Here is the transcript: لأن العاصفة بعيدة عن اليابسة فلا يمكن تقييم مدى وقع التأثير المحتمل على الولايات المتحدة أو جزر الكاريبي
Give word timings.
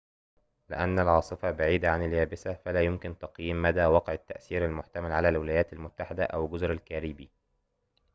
لأن 0.69 0.99
العاصفة 0.99 1.51
بعيدة 1.51 1.91
عن 1.91 2.03
اليابسة 2.05 2.53
فلا 2.53 2.81
يمكن 2.81 3.17
تقييم 3.17 3.61
مدى 3.61 3.85
وقع 3.85 4.13
التأثير 4.13 4.65
المحتمل 4.65 5.11
على 5.11 5.29
الولايات 5.29 5.73
المتحدة 5.73 6.23
أو 6.23 6.47
جزر 6.47 6.71
الكاريبي 6.71 7.29